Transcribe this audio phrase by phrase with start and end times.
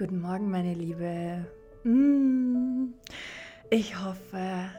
[0.00, 1.44] Guten Morgen, meine Liebe.
[1.84, 2.94] Mm.
[3.68, 4.70] Ich hoffe,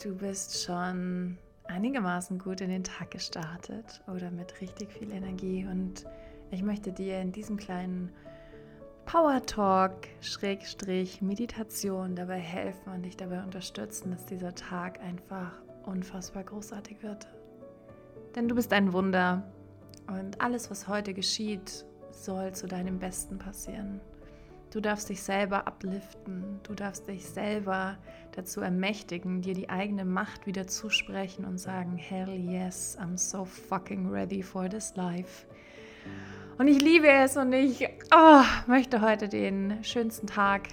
[0.00, 5.66] du bist schon einigermaßen gut in den Tag gestartet oder mit richtig viel Energie.
[5.68, 6.06] Und
[6.52, 8.12] ich möchte dir in diesem kleinen
[9.06, 15.50] Power Talk, Schrägstrich, Meditation dabei helfen und dich dabei unterstützen, dass dieser Tag einfach
[15.84, 17.26] unfassbar großartig wird.
[18.36, 19.42] Denn du bist ein Wunder
[20.06, 24.00] und alles, was heute geschieht, soll zu deinem Besten passieren.
[24.70, 27.98] Du darfst dich selber upliften, du darfst dich selber
[28.32, 34.08] dazu ermächtigen, dir die eigene Macht wieder zusprechen und sagen, hell yes, I'm so fucking
[34.08, 35.46] ready for this life.
[36.56, 40.68] Und ich liebe es und ich oh, möchte heute den schönsten Tag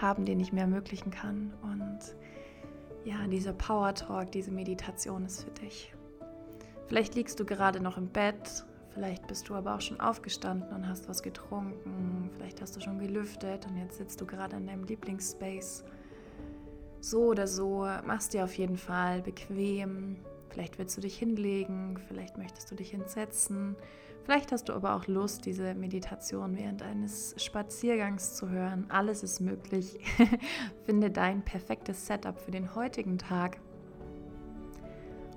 [0.00, 1.52] haben, den ich mir ermöglichen kann.
[1.62, 1.98] Und
[3.04, 5.92] ja, dieser Power Talk, diese Meditation ist für dich.
[6.86, 8.64] Vielleicht liegst du gerade noch im Bett
[8.94, 12.30] Vielleicht bist du aber auch schon aufgestanden und hast was getrunken.
[12.34, 15.84] Vielleicht hast du schon gelüftet und jetzt sitzt du gerade in deinem Lieblingsspace.
[17.00, 20.18] So oder so, machst dir auf jeden Fall bequem.
[20.50, 23.76] Vielleicht willst du dich hinlegen, vielleicht möchtest du dich hinsetzen.
[24.24, 28.86] Vielleicht hast du aber auch Lust, diese Meditation während eines Spaziergangs zu hören.
[28.88, 29.98] Alles ist möglich.
[30.84, 33.58] Finde dein perfektes Setup für den heutigen Tag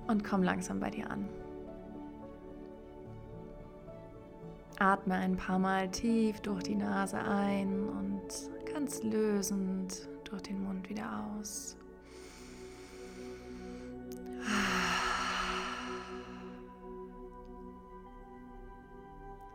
[0.06, 1.28] und komm langsam bei dir an.
[4.78, 8.28] Atme ein paar Mal tief durch die Nase ein und
[8.72, 11.76] ganz lösend durch den Mund wieder aus.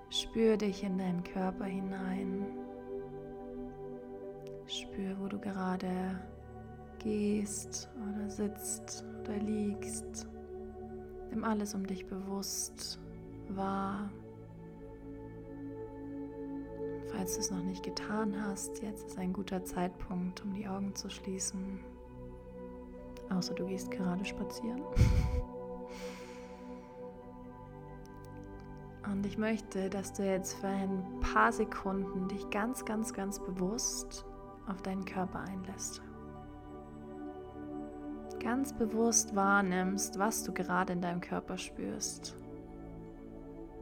[0.09, 2.45] Spür dich in deinen Körper hinein.
[4.65, 6.19] Spür, wo du gerade
[6.99, 10.27] gehst oder sitzt oder liegst.
[11.29, 12.99] Nimm alles um dich bewusst
[13.49, 14.09] wahr.
[17.11, 20.95] Falls du es noch nicht getan hast, jetzt ist ein guter Zeitpunkt, um die Augen
[20.95, 21.79] zu schließen.
[23.29, 24.81] Außer du gehst gerade spazieren.
[29.11, 34.25] Und ich möchte, dass du jetzt für ein paar Sekunden dich ganz, ganz, ganz bewusst
[34.67, 36.01] auf deinen Körper einlässt.
[38.39, 42.35] Ganz bewusst wahrnimmst, was du gerade in deinem Körper spürst.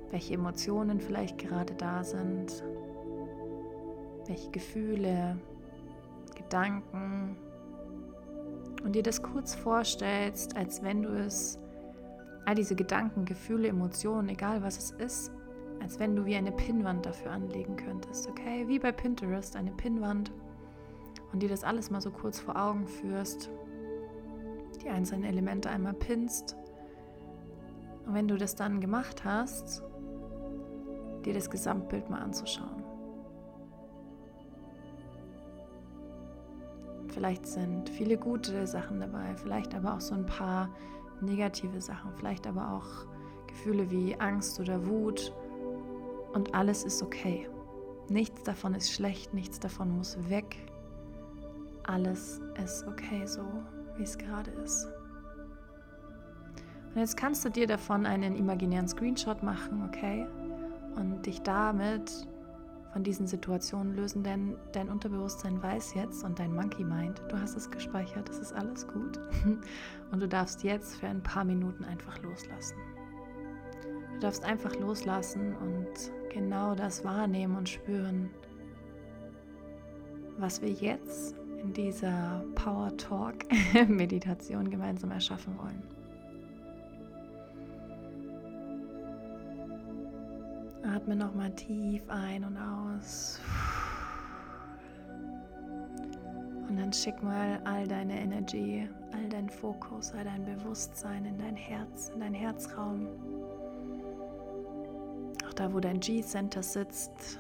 [0.09, 2.63] Welche Emotionen vielleicht gerade da sind
[4.29, 5.37] welche Gefühle,
[6.35, 7.35] Gedanken
[8.83, 11.59] und dir das kurz vorstellst, als wenn du es,
[12.45, 15.31] all diese Gedanken, Gefühle, Emotionen, egal was es ist,
[15.81, 18.67] als wenn du wie eine Pinnwand dafür anlegen könntest, okay?
[18.67, 20.31] Wie bei Pinterest, eine Pinnwand
[21.33, 23.49] und dir das alles mal so kurz vor Augen führst,
[24.83, 26.55] die einzelnen Elemente einmal pinnst
[28.05, 29.83] und wenn du das dann gemacht hast,
[31.25, 32.78] dir das Gesamtbild mal anzuschauen.
[37.09, 40.69] Vielleicht sind viele gute Sachen dabei, vielleicht aber auch so ein paar
[41.21, 43.05] negative Sachen, vielleicht aber auch
[43.47, 45.33] Gefühle wie Angst oder Wut.
[46.33, 47.49] Und alles ist okay.
[48.09, 50.57] Nichts davon ist schlecht, nichts davon muss weg.
[51.83, 53.43] Alles ist okay so,
[53.97, 54.87] wie es gerade ist.
[56.93, 60.25] Und jetzt kannst du dir davon einen imaginären Screenshot machen, okay?
[60.95, 62.27] Und dich damit
[62.91, 67.55] von diesen Situationen lösen, denn dein Unterbewusstsein weiß jetzt und dein Monkey Mind, du hast
[67.55, 69.19] es gespeichert, es ist alles gut.
[70.11, 72.77] Und du darfst jetzt für ein paar Minuten einfach loslassen.
[74.13, 78.31] Du darfst einfach loslassen und genau das wahrnehmen und spüren,
[80.39, 83.35] was wir jetzt in dieser Power Talk
[83.87, 85.98] Meditation gemeinsam erschaffen wollen.
[90.83, 93.39] Atme nochmal tief ein und aus.
[96.69, 101.55] Und dann schick mal all deine Energie, all dein Fokus, all dein Bewusstsein in dein
[101.55, 103.07] Herz, in dein Herzraum.
[105.47, 107.39] Auch da, wo dein G-Center sitzt,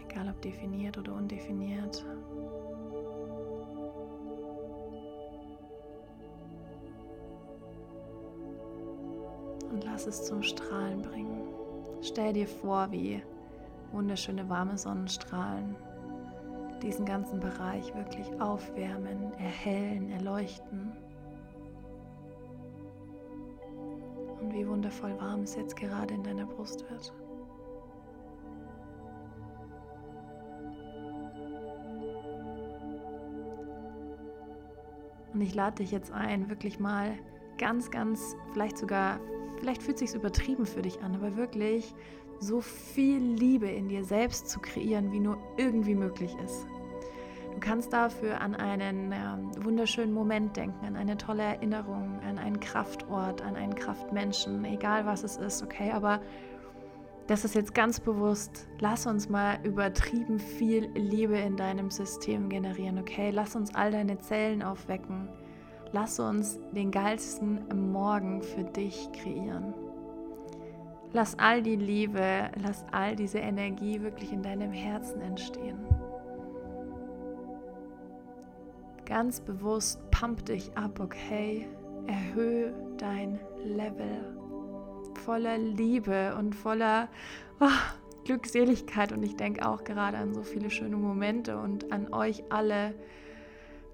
[0.00, 2.04] egal ob definiert oder undefiniert.
[9.72, 11.45] Und lass es zum Strahlen bringen.
[12.06, 13.20] Stell dir vor, wie
[13.90, 15.74] wunderschöne warme Sonnenstrahlen
[16.80, 20.92] diesen ganzen Bereich wirklich aufwärmen, erhellen, erleuchten.
[24.40, 27.12] Und wie wundervoll warm es jetzt gerade in deiner Brust wird.
[35.34, 37.14] Und ich lade dich jetzt ein, wirklich mal
[37.58, 39.18] ganz, ganz, vielleicht sogar
[39.66, 41.92] vielleicht fühlt es sich übertrieben für dich an, aber wirklich
[42.38, 46.68] so viel Liebe in dir selbst zu kreieren, wie nur irgendwie möglich ist.
[47.52, 52.60] Du kannst dafür an einen äh, wunderschönen Moment denken, an eine tolle Erinnerung, an einen
[52.60, 55.90] Kraftort, an einen Kraftmenschen, egal was es ist, okay?
[55.90, 56.20] Aber
[57.26, 63.00] das ist jetzt ganz bewusst, lass uns mal übertrieben viel Liebe in deinem System generieren,
[63.00, 63.30] okay?
[63.30, 65.28] Lass uns all deine Zellen aufwecken.
[65.98, 69.72] Lass uns den geilsten Morgen für dich kreieren.
[71.14, 75.78] Lass all die Liebe, lass all diese Energie wirklich in deinem Herzen entstehen.
[79.06, 81.66] Ganz bewusst pump dich ab, okay?
[82.06, 84.36] Erhöhe dein Level
[85.24, 87.08] voller Liebe und voller
[87.58, 87.68] oh,
[88.26, 89.12] Glückseligkeit.
[89.12, 92.92] Und ich denke auch gerade an so viele schöne Momente und an euch alle,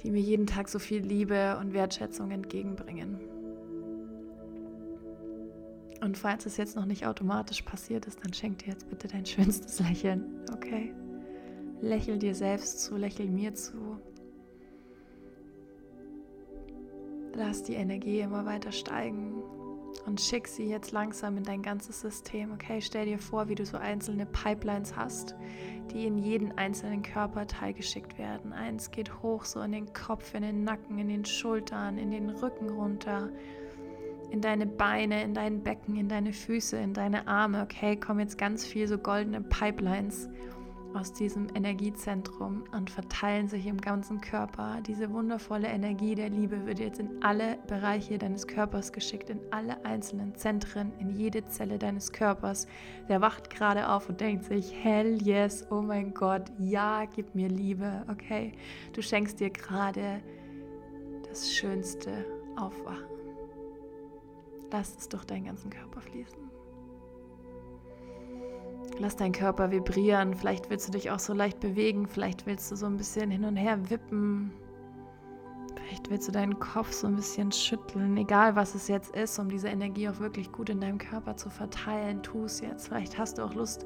[0.03, 3.21] die mir jeden Tag so viel Liebe und Wertschätzung entgegenbringen.
[6.03, 9.25] Und falls es jetzt noch nicht automatisch passiert ist, dann schenk dir jetzt bitte dein
[9.25, 10.93] schönstes Lächeln, okay?
[11.81, 14.01] Lächel dir selbst zu, lächel mir zu.
[17.35, 19.43] Lass die Energie immer weiter steigen
[20.07, 22.53] und schick sie jetzt langsam in dein ganzes System.
[22.53, 25.37] Okay, stell dir vor, wie du so einzelne Pipelines hast,
[25.91, 28.53] die in jeden einzelnen Körperteil geschickt werden.
[28.53, 32.31] Eins geht hoch so in den Kopf, in den Nacken, in den Schultern, in den
[32.31, 33.31] Rücken runter
[34.33, 37.63] in deine Beine, in dein Becken, in deine Füße, in deine Arme.
[37.63, 40.31] Okay, kommen jetzt ganz viel so goldene Pipelines
[40.95, 44.81] aus diesem Energiezentrum und verteilen sich im ganzen Körper.
[44.87, 49.85] Diese wundervolle Energie der Liebe wird jetzt in alle Bereiche deines Körpers geschickt, in alle
[49.85, 52.67] einzelnen Zentren, in jede Zelle deines Körpers.
[53.09, 57.49] Der wacht gerade auf und denkt sich, hell yes, oh mein Gott, ja, gib mir
[57.49, 58.53] Liebe, okay?
[58.93, 60.21] Du schenkst dir gerade
[61.29, 63.07] das schönste Aufwachen.
[64.71, 66.52] Lass es durch deinen ganzen Körper fließen.
[68.99, 70.35] Lass deinen Körper vibrieren.
[70.35, 72.07] Vielleicht willst du dich auch so leicht bewegen.
[72.07, 74.53] Vielleicht willst du so ein bisschen hin und her wippen.
[75.77, 78.17] Vielleicht willst du deinen Kopf so ein bisschen schütteln.
[78.17, 81.51] Egal was es jetzt ist, um diese Energie auch wirklich gut in deinem Körper zu
[81.51, 82.23] verteilen.
[82.23, 82.89] Tu es jetzt.
[82.89, 83.85] Vielleicht hast du auch Lust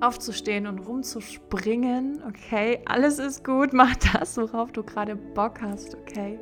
[0.00, 2.22] aufzustehen und rumzuspringen.
[2.26, 3.72] Okay, alles ist gut.
[3.72, 5.96] Mach das, worauf du gerade Bock hast.
[5.96, 6.38] Okay.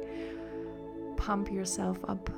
[1.16, 2.30] Pump yourself up.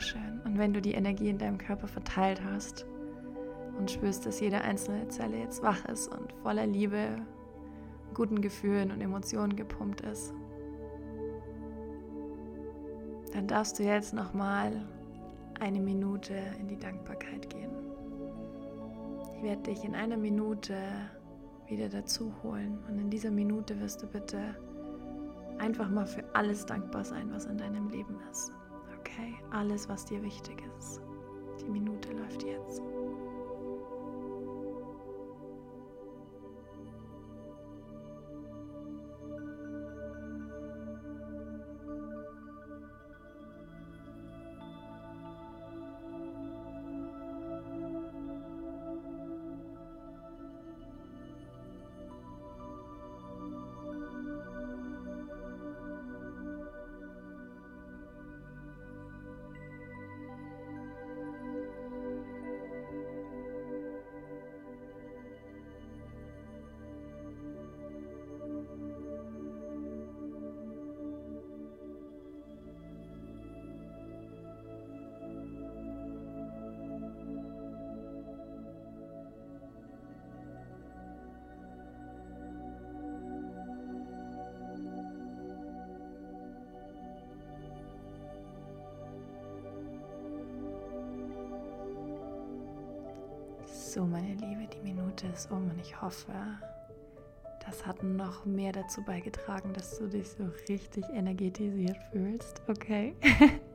[0.00, 0.40] Schön.
[0.44, 2.86] Und wenn du die Energie in deinem Körper verteilt hast
[3.78, 7.16] und spürst, dass jede einzelne Zelle jetzt wach ist und voller Liebe,
[8.14, 10.34] guten Gefühlen und Emotionen gepumpt ist,
[13.32, 14.72] dann darfst du jetzt nochmal
[15.60, 17.70] eine Minute in die Dankbarkeit gehen.
[19.36, 20.74] Ich werde dich in einer Minute
[21.66, 24.56] wieder dazu holen und in dieser Minute wirst du bitte
[25.58, 28.52] einfach mal für alles dankbar sein, was in deinem Leben ist.
[29.50, 31.00] Alles, was dir wichtig ist.
[31.60, 32.82] Die Minute läuft jetzt.
[93.92, 96.32] So, meine Liebe, die Minute ist um und ich hoffe,
[97.66, 103.16] das hat noch mehr dazu beigetragen, dass du dich so richtig energetisiert fühlst, okay?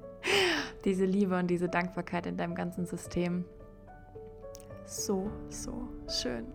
[0.85, 3.43] diese Liebe und diese Dankbarkeit in deinem ganzen System.
[4.85, 6.45] So, so schön.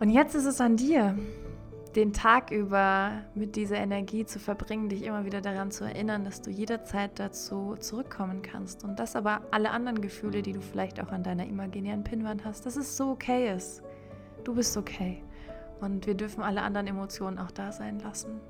[0.00, 1.16] Und jetzt ist es an dir
[1.96, 6.42] den Tag über mit dieser Energie zu verbringen, dich immer wieder daran zu erinnern, dass
[6.42, 8.84] du jederzeit dazu zurückkommen kannst.
[8.84, 12.66] Und dass aber alle anderen Gefühle, die du vielleicht auch an deiner imaginären Pinnwand hast,
[12.66, 13.82] dass es so okay ist.
[14.42, 15.22] Du bist okay.
[15.80, 18.40] Und wir dürfen alle anderen Emotionen auch da sein lassen.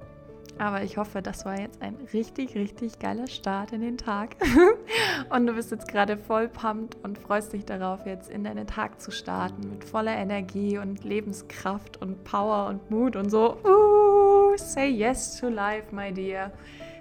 [0.58, 4.36] Aber ich hoffe, das war jetzt ein richtig, richtig geiler Start in den Tag.
[5.30, 9.00] und du bist jetzt gerade voll pumped und freust dich darauf, jetzt in deinen Tag
[9.00, 13.56] zu starten mit voller Energie und Lebenskraft und Power und Mut und so.
[13.64, 16.52] Uh, say yes to life, my dear.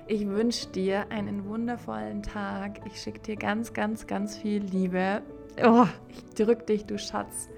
[0.08, 2.82] Ich wünsche dir einen wundervollen Tag.
[2.86, 5.22] Ich schicke dir ganz, ganz, ganz viel Liebe.
[5.64, 7.50] Oh, ich drück dich, du Schatz.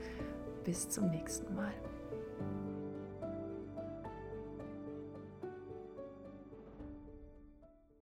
[0.64, 1.72] Bis zum nächsten Mal.